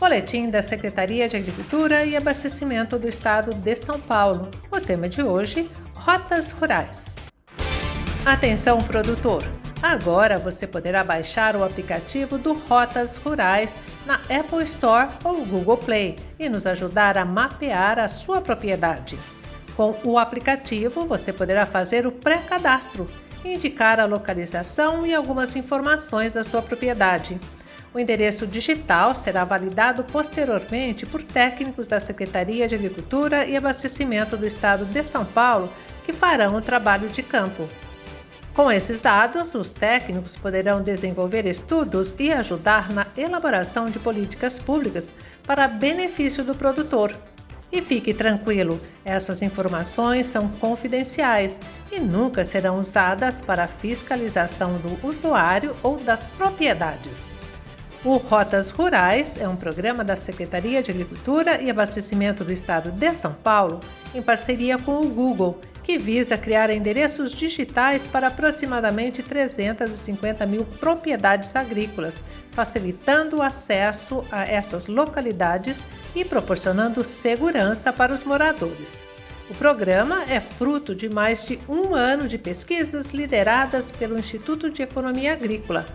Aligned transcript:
Boletim 0.00 0.48
da 0.48 0.62
Secretaria 0.62 1.28
de 1.28 1.36
Agricultura 1.36 2.06
e 2.06 2.16
Abastecimento 2.16 2.98
do 2.98 3.06
Estado 3.06 3.52
de 3.52 3.76
São 3.76 4.00
Paulo. 4.00 4.50
O 4.72 4.80
tema 4.80 5.10
de 5.10 5.22
hoje: 5.22 5.70
Rotas 5.92 6.50
Rurais. 6.52 7.14
Atenção, 8.24 8.78
produtor! 8.78 9.44
Agora 9.82 10.38
você 10.38 10.66
poderá 10.66 11.04
baixar 11.04 11.54
o 11.54 11.62
aplicativo 11.62 12.38
do 12.38 12.54
Rotas 12.54 13.18
Rurais 13.18 13.78
na 14.06 14.14
Apple 14.14 14.64
Store 14.64 15.10
ou 15.22 15.44
Google 15.44 15.76
Play 15.76 16.16
e 16.38 16.48
nos 16.48 16.66
ajudar 16.66 17.18
a 17.18 17.24
mapear 17.26 17.98
a 17.98 18.08
sua 18.08 18.40
propriedade. 18.40 19.18
Com 19.76 19.94
o 20.02 20.18
aplicativo, 20.18 21.04
você 21.04 21.30
poderá 21.30 21.66
fazer 21.66 22.06
o 22.06 22.12
pré-cadastro, 22.12 23.06
indicar 23.44 24.00
a 24.00 24.06
localização 24.06 25.06
e 25.06 25.14
algumas 25.14 25.56
informações 25.56 26.32
da 26.32 26.42
sua 26.42 26.62
propriedade. 26.62 27.38
O 27.92 27.98
endereço 27.98 28.46
digital 28.46 29.16
será 29.16 29.44
validado 29.44 30.04
posteriormente 30.04 31.04
por 31.04 31.22
técnicos 31.22 31.88
da 31.88 31.98
Secretaria 31.98 32.68
de 32.68 32.76
Agricultura 32.76 33.44
e 33.46 33.56
Abastecimento 33.56 34.36
do 34.36 34.46
Estado 34.46 34.84
de 34.84 35.02
São 35.02 35.24
Paulo 35.24 35.68
que 36.04 36.12
farão 36.12 36.54
o 36.54 36.60
trabalho 36.60 37.08
de 37.08 37.22
campo. 37.22 37.68
Com 38.54 38.70
esses 38.70 39.00
dados, 39.00 39.54
os 39.54 39.72
técnicos 39.72 40.36
poderão 40.36 40.82
desenvolver 40.82 41.46
estudos 41.46 42.14
e 42.18 42.32
ajudar 42.32 42.90
na 42.90 43.06
elaboração 43.16 43.86
de 43.86 43.98
políticas 43.98 44.58
públicas 44.58 45.12
para 45.44 45.66
benefício 45.66 46.44
do 46.44 46.54
produtor. 46.54 47.14
E 47.72 47.80
fique 47.80 48.12
tranquilo, 48.12 48.80
essas 49.04 49.42
informações 49.42 50.26
são 50.26 50.48
confidenciais 50.48 51.60
e 51.90 52.00
nunca 52.00 52.44
serão 52.44 52.80
usadas 52.80 53.40
para 53.40 53.68
fiscalização 53.68 54.78
do 54.78 55.06
usuário 55.06 55.76
ou 55.82 55.96
das 55.98 56.26
propriedades. 56.26 57.30
O 58.02 58.16
Rotas 58.16 58.70
Rurais 58.70 59.38
é 59.38 59.46
um 59.46 59.56
programa 59.56 60.02
da 60.02 60.16
Secretaria 60.16 60.82
de 60.82 60.90
Agricultura 60.90 61.60
e 61.60 61.68
Abastecimento 61.68 62.42
do 62.42 62.50
Estado 62.50 62.90
de 62.90 63.12
São 63.12 63.34
Paulo, 63.34 63.80
em 64.14 64.22
parceria 64.22 64.78
com 64.78 65.02
o 65.02 65.08
Google, 65.10 65.60
que 65.84 65.98
visa 65.98 66.38
criar 66.38 66.70
endereços 66.70 67.30
digitais 67.30 68.06
para 68.06 68.28
aproximadamente 68.28 69.22
350 69.22 70.46
mil 70.46 70.64
propriedades 70.64 71.54
agrícolas, 71.54 72.22
facilitando 72.52 73.36
o 73.36 73.42
acesso 73.42 74.24
a 74.32 74.46
essas 74.46 74.86
localidades 74.86 75.84
e 76.16 76.24
proporcionando 76.24 77.04
segurança 77.04 77.92
para 77.92 78.14
os 78.14 78.24
moradores. 78.24 79.04
O 79.50 79.54
programa 79.54 80.24
é 80.26 80.40
fruto 80.40 80.94
de 80.94 81.10
mais 81.10 81.44
de 81.44 81.60
um 81.68 81.94
ano 81.94 82.26
de 82.26 82.38
pesquisas 82.38 83.10
lideradas 83.10 83.90
pelo 83.90 84.18
Instituto 84.18 84.70
de 84.70 84.80
Economia 84.80 85.34
Agrícola 85.34 85.86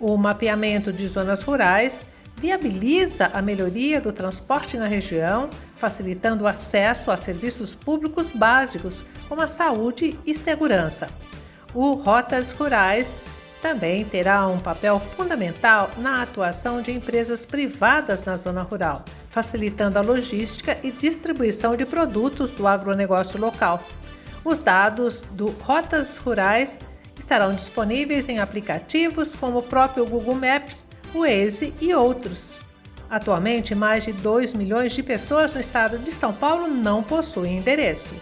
o 0.00 0.16
mapeamento 0.16 0.92
de 0.92 1.06
zonas 1.06 1.42
rurais 1.42 2.06
viabiliza 2.36 3.30
a 3.34 3.42
melhoria 3.42 4.00
do 4.00 4.12
transporte 4.12 4.78
na 4.78 4.86
região, 4.86 5.50
facilitando 5.76 6.44
o 6.44 6.46
acesso 6.46 7.10
a 7.10 7.16
serviços 7.16 7.74
públicos 7.74 8.30
básicos, 8.30 9.04
como 9.28 9.42
a 9.42 9.46
saúde 9.46 10.18
e 10.26 10.34
segurança. 10.34 11.10
O 11.74 11.92
Rotas 11.92 12.50
Rurais 12.50 13.24
também 13.60 14.04
terá 14.06 14.46
um 14.46 14.58
papel 14.58 14.98
fundamental 14.98 15.90
na 15.98 16.22
atuação 16.22 16.80
de 16.80 16.92
empresas 16.92 17.44
privadas 17.44 18.24
na 18.24 18.36
zona 18.38 18.62
rural, 18.62 19.04
facilitando 19.28 19.98
a 19.98 20.02
logística 20.02 20.78
e 20.82 20.90
distribuição 20.90 21.76
de 21.76 21.84
produtos 21.84 22.50
do 22.52 22.66
agronegócio 22.66 23.38
local. 23.38 23.84
Os 24.42 24.60
dados 24.60 25.20
do 25.32 25.50
Rotas 25.50 26.16
Rurais 26.16 26.78
estarão 27.20 27.54
disponíveis 27.54 28.28
em 28.28 28.40
aplicativos 28.40 29.34
como 29.34 29.58
o 29.58 29.62
próprio 29.62 30.04
Google 30.04 30.34
Maps, 30.34 30.88
o 31.14 31.20
Waze 31.20 31.72
e 31.80 31.94
outros. 31.94 32.54
Atualmente, 33.08 33.74
mais 33.74 34.04
de 34.04 34.12
2 34.12 34.52
milhões 34.52 34.92
de 34.92 35.02
pessoas 35.02 35.52
no 35.52 35.60
estado 35.60 35.98
de 35.98 36.12
São 36.12 36.32
Paulo 36.32 36.68
não 36.68 37.02
possuem 37.02 37.58
endereço. 37.58 38.14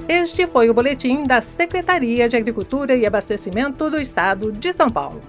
Este 0.07 0.47
foi 0.47 0.69
o 0.71 0.73
boletim 0.73 1.23
da 1.23 1.39
Secretaria 1.39 2.27
de 2.27 2.35
Agricultura 2.35 2.95
e 2.95 3.05
Abastecimento 3.05 3.91
do 3.91 4.01
Estado 4.01 4.51
de 4.51 4.73
São 4.73 4.89
Paulo. 4.89 5.21